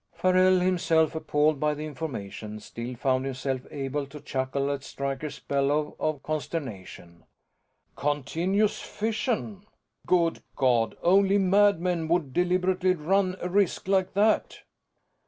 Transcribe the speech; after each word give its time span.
Farrell, 0.15 0.59
himself 0.61 1.13
appalled 1.13 1.59
by 1.59 1.75
the 1.75 1.85
information, 1.85 2.59
still 2.59 2.95
found 2.95 3.23
himself 3.23 3.67
able 3.69 4.07
to 4.07 4.19
chuckle 4.19 4.71
at 4.71 4.83
Stryker's 4.83 5.37
bellow 5.37 5.95
of 5.99 6.23
consternation. 6.23 7.23
"Continuous 7.95 8.79
fission? 8.81 9.63
Good 10.07 10.41
God, 10.55 10.97
only 11.03 11.37
madmen 11.37 12.07
would 12.07 12.33
deliberately 12.33 12.95
run 12.95 13.35
a 13.41 13.47
risk 13.47 13.87
like 13.87 14.13
that!" 14.15 14.61